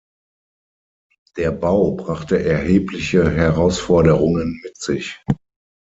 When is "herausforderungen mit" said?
3.29-4.75